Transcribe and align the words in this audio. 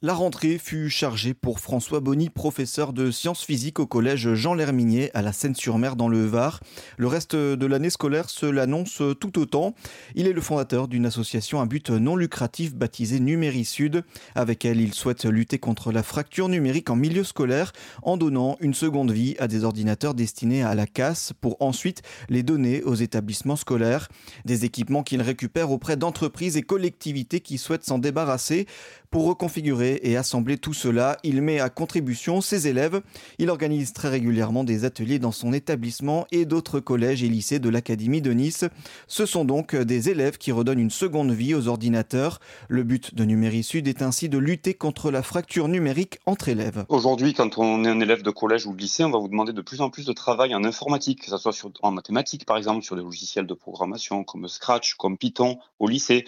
La 0.00 0.14
rentrée 0.14 0.58
fut 0.58 0.90
chargée 0.90 1.34
pour 1.34 1.58
François 1.58 1.98
Bonny, 1.98 2.30
professeur 2.30 2.92
de 2.92 3.10
sciences 3.10 3.44
physiques 3.44 3.80
au 3.80 3.86
collège 3.88 4.32
Jean 4.34 4.54
Lherminier 4.54 5.10
à 5.12 5.22
la 5.22 5.32
Seine-sur-Mer 5.32 5.96
dans 5.96 6.08
le 6.08 6.24
Var. 6.24 6.60
Le 6.98 7.08
reste 7.08 7.34
de 7.34 7.66
l'année 7.66 7.90
scolaire 7.90 8.30
se 8.30 8.46
l'annonce 8.46 9.02
tout 9.18 9.40
autant. 9.40 9.74
Il 10.14 10.28
est 10.28 10.32
le 10.32 10.40
fondateur 10.40 10.86
d'une 10.86 11.04
association 11.04 11.60
à 11.60 11.66
but 11.66 11.90
non 11.90 12.14
lucratif 12.14 12.76
baptisée 12.76 13.18
Numérisud. 13.18 14.04
Avec 14.36 14.64
elle, 14.64 14.80
il 14.80 14.94
souhaite 14.94 15.24
lutter 15.24 15.58
contre 15.58 15.90
la 15.90 16.04
fracture 16.04 16.48
numérique 16.48 16.90
en 16.90 16.96
milieu 16.96 17.24
scolaire 17.24 17.72
en 18.04 18.16
donnant 18.16 18.56
une 18.60 18.74
seconde 18.74 19.10
vie 19.10 19.34
à 19.40 19.48
des 19.48 19.64
ordinateurs 19.64 20.14
destinés 20.14 20.62
à 20.62 20.76
la 20.76 20.86
casse 20.86 21.32
pour 21.40 21.56
ensuite 21.58 22.02
les 22.28 22.44
donner 22.44 22.84
aux 22.84 22.94
établissements 22.94 23.56
scolaires. 23.56 24.06
Des 24.44 24.64
équipements 24.64 25.02
qu'il 25.02 25.22
récupère 25.22 25.72
auprès 25.72 25.96
d'entreprises 25.96 26.56
et 26.56 26.62
collectivités 26.62 27.40
qui 27.40 27.58
souhaitent 27.58 27.84
s'en 27.84 27.98
débarrasser 27.98 28.68
pour 29.10 29.26
reconfigurer 29.26 30.00
et 30.02 30.16
assembler 30.16 30.58
tout 30.58 30.74
cela, 30.74 31.16
il 31.22 31.40
met 31.40 31.60
à 31.60 31.70
contribution 31.70 32.40
ses 32.40 32.68
élèves. 32.68 33.00
Il 33.38 33.48
organise 33.50 33.92
très 33.92 34.08
régulièrement 34.08 34.64
des 34.64 34.84
ateliers 34.84 35.18
dans 35.18 35.32
son 35.32 35.52
établissement 35.52 36.26
et 36.30 36.44
d'autres 36.44 36.80
collèges 36.80 37.22
et 37.22 37.28
lycées 37.28 37.58
de 37.58 37.68
l'Académie 37.68 38.20
de 38.20 38.32
Nice. 38.32 38.64
Ce 39.06 39.26
sont 39.26 39.44
donc 39.44 39.74
des 39.74 40.10
élèves 40.10 40.36
qui 40.36 40.52
redonnent 40.52 40.78
une 40.78 40.90
seconde 40.90 41.32
vie 41.32 41.54
aux 41.54 41.68
ordinateurs. 41.68 42.40
Le 42.68 42.82
but 42.82 43.14
de 43.14 43.24
Numéricud 43.24 43.88
est 43.88 44.02
ainsi 44.02 44.28
de 44.28 44.38
lutter 44.38 44.74
contre 44.74 45.10
la 45.10 45.22
fracture 45.22 45.68
numérique 45.68 46.18
entre 46.26 46.48
élèves. 46.48 46.84
Aujourd'hui, 46.88 47.32
quand 47.32 47.58
on 47.58 47.84
est 47.84 47.88
un 47.88 48.00
élève 48.00 48.22
de 48.22 48.30
collège 48.30 48.66
ou 48.66 48.74
de 48.74 48.80
lycée, 48.80 49.04
on 49.04 49.10
va 49.10 49.18
vous 49.18 49.28
demander 49.28 49.52
de 49.52 49.62
plus 49.62 49.80
en 49.80 49.90
plus 49.90 50.04
de 50.04 50.12
travail 50.12 50.54
en 50.54 50.64
informatique, 50.64 51.22
que 51.22 51.30
ce 51.30 51.38
soit 51.38 51.54
en 51.82 51.92
mathématiques 51.92 52.44
par 52.44 52.56
exemple, 52.56 52.84
sur 52.84 52.96
des 52.96 53.02
logiciels 53.02 53.46
de 53.46 53.54
programmation 53.54 54.24
comme 54.24 54.48
Scratch, 54.48 54.94
comme 54.94 55.16
Python 55.16 55.58
au 55.78 55.88
lycée. 55.88 56.24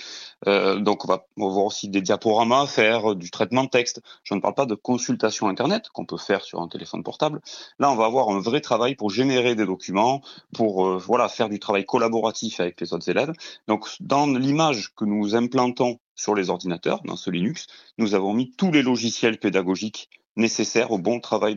Euh, 0.46 0.78
donc 0.78 1.04
on 1.04 1.08
va, 1.08 1.26
on 1.36 1.46
va 1.46 1.52
voir 1.52 1.66
aussi 1.66 1.88
des 1.88 2.00
diaporamas 2.00 2.69
faire 2.70 3.14
du 3.14 3.30
traitement 3.30 3.64
de 3.64 3.68
texte. 3.68 4.00
Je 4.24 4.34
ne 4.34 4.40
parle 4.40 4.54
pas 4.54 4.66
de 4.66 4.74
consultation 4.74 5.48
Internet 5.48 5.90
qu'on 5.90 6.06
peut 6.06 6.16
faire 6.16 6.42
sur 6.42 6.60
un 6.60 6.68
téléphone 6.68 7.02
portable. 7.02 7.40
Là, 7.78 7.90
on 7.90 7.96
va 7.96 8.06
avoir 8.06 8.30
un 8.30 8.40
vrai 8.40 8.60
travail 8.60 8.94
pour 8.94 9.10
générer 9.10 9.54
des 9.54 9.66
documents, 9.66 10.22
pour 10.54 10.86
euh, 10.86 10.96
voilà 10.98 11.28
faire 11.28 11.48
du 11.48 11.58
travail 11.58 11.84
collaboratif 11.84 12.60
avec 12.60 12.80
les 12.80 12.94
autres 12.94 13.08
élèves. 13.08 13.32
Donc, 13.68 13.88
dans 14.00 14.26
l'image 14.26 14.94
que 14.94 15.04
nous 15.04 15.34
implantons 15.34 15.98
sur 16.14 16.34
les 16.34 16.50
ordinateurs, 16.50 17.02
dans 17.04 17.16
ce 17.16 17.30
Linux, 17.30 17.66
nous 17.98 18.14
avons 18.14 18.32
mis 18.32 18.52
tous 18.52 18.70
les 18.70 18.82
logiciels 18.82 19.38
pédagogiques 19.38 20.08
nécessaires 20.40 20.90
au 20.90 20.98
bon 20.98 21.20
travail 21.20 21.56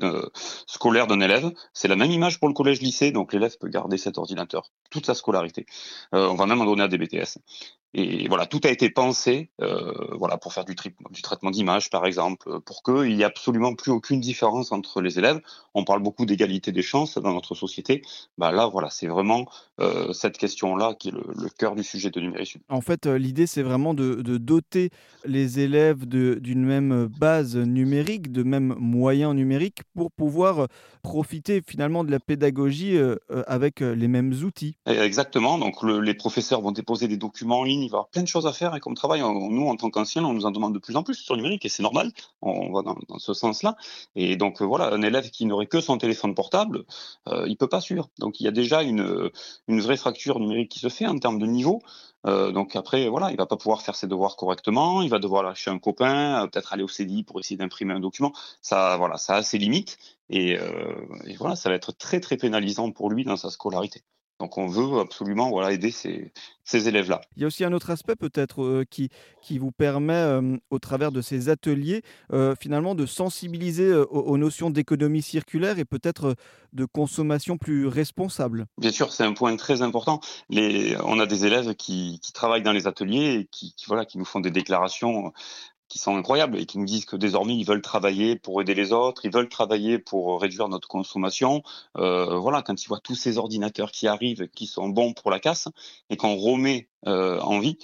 scolaire 0.67 1.07
d'un 1.07 1.19
élève. 1.21 1.51
C'est 1.73 1.87
la 1.87 1.95
même 1.95 2.11
image 2.11 2.39
pour 2.39 2.47
le 2.47 2.53
collège-lycée, 2.53 3.11
donc 3.11 3.33
l'élève 3.33 3.57
peut 3.57 3.69
garder 3.69 3.97
cet 3.97 4.17
ordinateur 4.17 4.69
toute 4.89 5.05
sa 5.05 5.15
scolarité. 5.15 5.65
Euh, 6.13 6.27
on 6.27 6.35
va 6.35 6.45
même 6.45 6.61
en 6.61 6.65
donner 6.65 6.83
à 6.83 6.87
des 6.87 6.97
BTS. 6.97 7.39
Et 7.95 8.27
voilà, 8.27 8.47
tout 8.47 8.59
a 8.63 8.69
été 8.69 8.89
pensé, 8.89 9.51
euh, 9.61 9.93
voilà, 10.17 10.37
pour 10.37 10.51
faire 10.51 10.65
du, 10.65 10.73
traitement 10.75 11.51
d'image, 11.51 11.91
par 11.91 12.07
exemple, 12.07 12.59
pour 12.61 12.81
qu'il 12.81 13.15
n'y 13.15 13.21
ait 13.21 13.25
absolument 13.25 13.75
plus 13.75 13.91
aucune 13.91 14.19
différence 14.19 14.71
entre 14.71 14.99
les 14.99 15.19
élèves. 15.19 15.39
On 15.75 15.83
parle 15.83 16.01
beaucoup 16.01 16.25
d'égalité 16.25 16.71
des 16.71 16.81
chances 16.81 17.19
dans 17.19 17.33
notre 17.33 17.53
société. 17.53 18.01
Bah 18.39 18.51
là, 18.51 18.65
voilà, 18.65 18.89
c'est 18.89 19.05
vraiment 19.05 19.45
euh, 19.79 20.11
cette 20.11 20.39
question-là 20.39 20.95
qui 20.95 21.09
est 21.09 21.11
le, 21.11 21.49
cœur 21.59 21.75
du 21.75 21.83
sujet 21.83 22.09
de 22.09 22.19
Numérique. 22.19 22.57
En 22.67 22.81
fait, 22.81 23.05
euh, 23.05 23.19
l'idée, 23.19 23.45
c'est 23.45 23.61
vraiment 23.61 23.93
de, 23.93 24.15
doter 24.37 24.89
les 25.23 25.59
élèves 25.59 26.07
d'une 26.07 26.65
même 26.65 27.07
base 27.19 27.55
numérique, 27.55 28.31
de 28.31 28.41
même 28.41 28.72
moyens 28.77 29.33
numériques, 29.35 29.81
pour 29.95 30.11
pouvoir 30.11 30.67
profiter 31.01 31.61
finalement 31.65 32.03
de 32.03 32.11
la 32.11 32.19
pédagogie 32.19 32.97
euh, 32.97 33.17
avec 33.47 33.81
les 33.81 34.07
mêmes 34.07 34.33
outils. 34.43 34.75
Exactement. 34.85 35.57
Donc, 35.57 35.81
le, 35.83 35.99
les 35.99 36.13
professeurs 36.13 36.61
vont 36.61 36.71
déposer 36.71 37.07
des 37.07 37.17
documents 37.17 37.59
en 37.59 37.63
ligne 37.63 37.83
il 37.83 37.89
va 37.89 37.97
y 37.97 37.97
avoir 37.97 38.09
plein 38.09 38.21
de 38.21 38.27
choses 38.27 38.47
à 38.47 38.53
faire 38.53 38.75
et 38.75 38.79
comme 38.79 38.95
travail, 38.95 39.21
nous, 39.21 39.67
en 39.67 39.75
tant 39.75 39.89
qu'anciens, 39.89 40.23
on 40.23 40.33
nous 40.33 40.45
en 40.45 40.51
demande 40.51 40.73
de 40.73 40.79
plus 40.79 40.95
en 40.95 41.03
plus 41.03 41.15
sur 41.15 41.35
le 41.35 41.41
numérique 41.41 41.65
et 41.65 41.69
c'est 41.69 41.83
normal, 41.83 42.11
on, 42.41 42.71
va 42.71 42.81
dans, 42.81 42.97
ce 43.17 43.33
sens-là. 43.33 43.75
Et 44.15 44.35
donc, 44.35 44.61
euh, 44.61 44.65
voilà, 44.65 44.93
un 44.93 45.01
élève 45.01 45.29
qui 45.29 45.45
n'aurait 45.45 45.67
que 45.67 45.81
son 45.81 45.97
téléphone 45.97 46.35
portable, 46.35 46.83
euh, 47.27 47.45
il 47.47 47.57
peut 47.57 47.67
pas 47.67 47.81
suivre. 47.81 48.09
Donc, 48.19 48.39
il 48.39 48.43
y 48.43 48.47
a 48.47 48.51
déjà 48.51 48.83
une, 48.83 49.29
une 49.67 49.81
vraie 49.81 49.97
fracture 49.97 50.39
numérique 50.39 50.69
qui 50.69 50.79
se 50.79 50.89
fait 50.89 51.07
en 51.07 51.17
termes 51.17 51.39
de 51.39 51.45
niveau. 51.45 51.81
Euh, 52.25 52.51
donc 52.51 52.75
après, 52.75 53.09
voilà, 53.09 53.31
il 53.31 53.37
va 53.37 53.45
pas 53.45 53.57
pouvoir 53.57 53.81
faire 53.81 53.95
ses 53.95 54.07
devoirs 54.07 54.35
correctement, 54.35 55.01
il 55.01 55.09
va 55.09 55.19
devoir 55.19 55.43
lâcher 55.43 55.71
un 55.71 55.79
copain, 55.79 56.47
peut-être 56.51 56.71
aller 56.73 56.83
au 56.83 56.87
CDI 56.87 57.23
pour 57.23 57.39
essayer 57.39 57.57
d'imprimer 57.57 57.93
un 57.93 57.99
document. 57.99 58.31
Ça, 58.61 58.97
voilà, 58.97 59.17
ça 59.17 59.35
a 59.35 59.43
ses 59.43 59.57
limites 59.57 59.97
et, 60.29 60.53
et, 61.25 61.35
voilà, 61.37 61.55
ça 61.55 61.69
va 61.69 61.75
être 61.75 61.91
très 61.91 62.19
très 62.19 62.37
pénalisant 62.37 62.91
pour 62.91 63.09
lui 63.09 63.23
dans 63.23 63.37
sa 63.37 63.49
scolarité. 63.49 64.03
Donc 64.39 64.57
on 64.57 64.67
veut 64.67 64.99
absolument 64.99 65.49
voilà, 65.49 65.71
aider 65.71 65.91
ces, 65.91 66.33
ces 66.65 66.87
élèves-là. 66.87 67.21
Il 67.37 67.41
y 67.41 67.43
a 67.45 67.47
aussi 67.47 67.63
un 67.63 67.71
autre 67.71 67.91
aspect 67.91 68.15
peut-être 68.15 68.63
euh, 68.63 68.83
qui, 68.89 69.09
qui 69.41 69.57
vous 69.57 69.71
permet, 69.71 70.13
euh, 70.13 70.57
au 70.69 70.79
travers 70.79 71.11
de 71.11 71.21
ces 71.21 71.49
ateliers, 71.49 72.01
euh, 72.33 72.55
finalement 72.59 72.95
de 72.95 73.05
sensibiliser 73.05 73.93
aux, 73.93 74.37
notions 74.37 74.69
d'économie 74.69 75.21
circulaire 75.21 75.79
et 75.79 75.85
peut-être 75.85 76.35
de 76.73 76.85
consommation 76.85 77.57
plus 77.57 77.87
responsable. 77.87 78.65
Bien 78.79 78.91
sûr, 78.91 79.13
c'est 79.13 79.23
un 79.23 79.33
point 79.33 79.55
très 79.55 79.81
important. 79.81 80.19
Les, 80.49 80.97
on 81.05 81.19
a 81.19 81.25
des 81.25 81.45
élèves 81.45 81.75
qui, 81.75 82.19
qui 82.21 82.33
travaillent 82.33 82.63
dans 82.63 82.73
les 82.73 82.87
ateliers 82.87 83.35
et 83.35 83.47
qui, 83.49 83.73
qui, 83.75 83.85
voilà, 83.87 84.03
qui 84.03 84.17
nous 84.17 84.25
font 84.25 84.39
des 84.39 84.51
déclarations 84.51 85.31
qui 85.93 85.99
sont 85.99 86.17
incroyables 86.17 86.57
et 86.57 86.65
qui 86.65 86.79
nous 86.79 86.85
disent 86.85 87.05
que 87.05 87.15
désormais 87.15 87.55
ils 87.55 87.65
veulent 87.65 87.83
travailler 87.83 88.35
pour 88.35 88.59
aider 88.59 88.73
les 88.73 88.93
autres, 88.93 89.25
ils 89.25 89.31
veulent 89.31 89.47
travailler 89.47 89.99
pour 89.99 90.41
réduire 90.41 90.67
notre 90.67 90.87
consommation. 90.87 91.61
Euh, 91.97 92.35
voilà, 92.39 92.63
quand 92.63 92.83
ils 92.83 92.87
voient 92.87 92.99
tous 92.99 93.13
ces 93.13 93.37
ordinateurs 93.37 93.91
qui 93.91 94.07
arrivent, 94.07 94.47
qui 94.47 94.65
sont 94.65 94.89
bons 94.89 95.13
pour 95.13 95.29
la 95.29 95.39
casse 95.39 95.67
et 96.09 96.17
qu'on 96.17 96.35
remet 96.35 96.89
euh, 97.07 97.39
en 97.39 97.59
vie, 97.59 97.77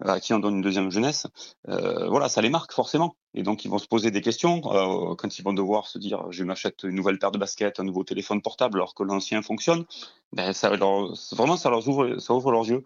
à 0.00 0.20
qui 0.20 0.34
on 0.34 0.38
donne 0.38 0.56
une 0.56 0.62
deuxième 0.62 0.90
jeunesse, 0.90 1.26
euh, 1.68 2.08
voilà, 2.08 2.28
ça 2.28 2.42
les 2.42 2.50
marque 2.50 2.72
forcément. 2.72 3.16
Et 3.34 3.42
donc 3.42 3.64
ils 3.64 3.70
vont 3.70 3.78
se 3.78 3.86
poser 3.86 4.10
des 4.10 4.22
questions 4.22 4.60
euh, 4.64 5.14
quand 5.14 5.38
ils 5.38 5.42
vont 5.42 5.52
devoir 5.52 5.86
se 5.86 5.98
dire 5.98 6.24
je 6.30 6.42
m'achète 6.42 6.84
une 6.84 6.94
nouvelle 6.94 7.18
paire 7.18 7.30
de 7.30 7.38
baskets, 7.38 7.80
un 7.80 7.84
nouveau 7.84 8.02
téléphone 8.02 8.40
portable 8.40 8.78
alors 8.78 8.94
que 8.94 9.02
l'ancien 9.02 9.42
fonctionne. 9.42 9.84
Ben, 10.32 10.52
ça 10.52 10.74
leur, 10.74 11.14
vraiment 11.32 11.56
ça 11.56 11.70
leur 11.70 11.86
ouvre, 11.88 12.18
ça 12.18 12.34
ouvre 12.34 12.50
leurs 12.50 12.66
yeux 12.66 12.82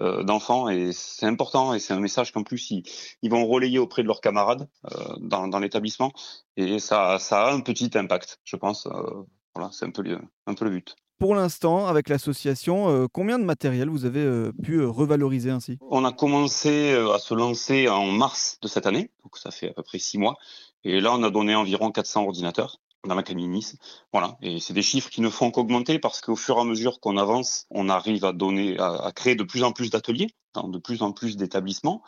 euh, 0.00 0.22
d'enfants 0.22 0.68
et 0.68 0.92
c'est 0.92 1.26
important 1.26 1.74
et 1.74 1.78
c'est 1.78 1.92
un 1.92 2.00
message 2.00 2.32
qu'en 2.32 2.42
plus 2.42 2.70
ils, 2.70 2.82
ils, 3.22 3.30
vont 3.30 3.46
relayer 3.46 3.78
auprès 3.78 4.02
de 4.02 4.06
leurs 4.06 4.20
camarades 4.20 4.68
euh, 4.92 5.16
dans, 5.20 5.58
l'établissement 5.58 6.12
et 6.56 6.78
ça, 6.78 7.18
ça 7.18 7.46
a 7.46 7.52
un 7.52 7.60
petit 7.60 7.90
impact, 7.94 8.40
je 8.44 8.56
pense. 8.56 8.86
Euh, 8.86 9.24
voilà, 9.54 9.70
c'est 9.72 9.86
un 9.86 9.90
peu, 9.90 10.02
un 10.46 10.54
peu 10.54 10.64
le 10.64 10.70
but. 10.70 10.96
Pour 11.24 11.34
l'instant, 11.34 11.86
avec 11.86 12.10
l'association, 12.10 12.90
euh, 12.90 13.06
combien 13.10 13.38
de 13.38 13.44
matériel 13.44 13.88
vous 13.88 14.04
avez 14.04 14.20
euh, 14.20 14.52
pu 14.62 14.74
euh, 14.74 14.90
revaloriser 14.90 15.48
ainsi? 15.48 15.78
On 15.90 16.04
a 16.04 16.12
commencé 16.12 16.92
à 16.92 17.18
se 17.18 17.32
lancer 17.32 17.88
en 17.88 18.04
mars 18.08 18.58
de 18.60 18.68
cette 18.68 18.84
année, 18.84 19.10
donc 19.22 19.38
ça 19.38 19.50
fait 19.50 19.70
à 19.70 19.72
peu 19.72 19.82
près 19.82 19.98
six 19.98 20.18
mois. 20.18 20.36
Et 20.84 21.00
là, 21.00 21.14
on 21.14 21.22
a 21.22 21.30
donné 21.30 21.54
environ 21.54 21.90
400 21.90 22.24
ordinateurs 22.24 22.78
dans 23.06 23.14
l'Académie 23.14 23.48
Nice. 23.48 23.76
Voilà. 24.12 24.36
Et 24.42 24.60
c'est 24.60 24.74
des 24.74 24.82
chiffres 24.82 25.10
qui 25.10 25.20
ne 25.20 25.28
font 25.28 25.50
qu'augmenter 25.50 25.98
parce 25.98 26.20
qu'au 26.20 26.36
fur 26.36 26.56
et 26.58 26.60
à 26.60 26.64
mesure 26.64 27.00
qu'on 27.00 27.16
avance, 27.16 27.66
on 27.70 27.88
arrive 27.88 28.24
à 28.24 28.32
donner, 28.32 28.78
à, 28.78 29.12
créer 29.14 29.34
de 29.34 29.44
plus 29.44 29.62
en 29.62 29.72
plus 29.72 29.90
d'ateliers 29.90 30.28
dans 30.54 30.68
de 30.68 30.78
plus 30.78 31.02
en 31.02 31.10
plus 31.10 31.36
d'établissements. 31.36 32.02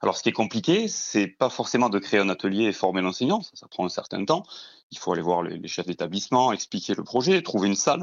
Alors, 0.00 0.16
ce 0.16 0.24
qui 0.24 0.28
est 0.28 0.32
compliqué, 0.32 0.88
c'est 0.88 1.28
pas 1.28 1.48
forcément 1.48 1.88
de 1.88 2.00
créer 2.00 2.18
un 2.18 2.28
atelier 2.28 2.64
et 2.64 2.72
former 2.72 3.00
l'enseignant. 3.00 3.42
Ça, 3.54 3.68
prend 3.68 3.84
un 3.84 3.88
certain 3.88 4.24
temps. 4.24 4.42
Il 4.90 4.98
faut 4.98 5.12
aller 5.12 5.22
voir 5.22 5.44
les, 5.44 5.56
les 5.56 5.68
chefs 5.68 5.86
d'établissement, 5.86 6.52
expliquer 6.52 6.94
le 6.94 7.04
projet, 7.04 7.40
trouver 7.42 7.68
une 7.68 7.76
salle 7.76 8.02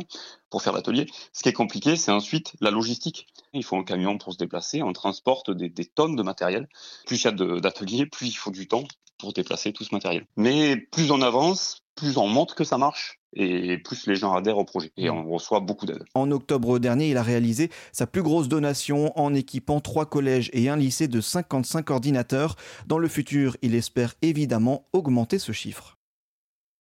pour 0.50 0.62
faire 0.62 0.72
l'atelier. 0.72 1.06
Ce 1.34 1.44
qui 1.44 1.50
est 1.50 1.54
compliqué, 1.54 1.98
c'est 1.98 2.12
ensuite 2.12 2.54
la 2.62 2.72
logistique. 2.72 3.28
Il 3.52 3.66
faut 3.66 3.76
un 3.76 3.84
camion 3.84 4.18
pour 4.18 4.32
se 4.32 4.38
déplacer. 4.38 4.82
On 4.82 4.94
transporte 4.94 5.52
des, 5.52 5.68
des 5.68 5.86
tonnes 5.86 6.16
de 6.16 6.24
matériel. 6.24 6.70
Plus 7.06 7.22
il 7.22 7.26
y 7.26 7.28
a 7.28 7.60
d'ateliers, 7.60 8.06
plus 8.06 8.28
il 8.28 8.38
faut 8.38 8.52
du 8.52 8.70
temps 8.70 8.86
pour 9.20 9.34
déplacer 9.34 9.74
tout 9.74 9.84
ce 9.84 9.94
matériel. 9.94 10.26
Mais 10.38 10.78
plus 10.78 11.12
on 11.12 11.22
avance, 11.22 11.84
plus 12.00 12.18
on 12.18 12.28
montre 12.28 12.56
que 12.56 12.64
ça 12.64 12.78
marche 12.78 13.20
et 13.34 13.78
plus 13.78 14.08
les 14.08 14.16
gens 14.16 14.34
adhèrent 14.34 14.58
au 14.58 14.66
projet 14.66 14.92
et 14.98 15.10
on 15.10 15.30
reçoit 15.30 15.60
beaucoup 15.60 15.86
d'aide. 15.86 16.04
En 16.16 16.32
octobre 16.32 16.80
dernier, 16.80 17.10
il 17.10 17.18
a 17.18 17.24
réalisé 17.24 17.70
sa 17.92 18.08
plus 18.08 18.24
grosse 18.24 18.48
donation 18.48 19.18
en 19.20 19.34
équipant 19.34 19.82
trois 19.82 20.06
collèges 20.06 20.50
et 20.54 20.70
un 20.70 20.78
lycée 20.78 21.08
de 21.08 21.22
55 21.22 21.90
ordinateurs. 21.92 22.56
Dans 22.88 22.98
le 22.98 23.08
futur, 23.08 23.58
il 23.62 23.76
espère 23.76 24.16
évidemment 24.22 24.88
augmenter 24.94 25.38
ce 25.38 25.52
chiffre. 25.52 25.99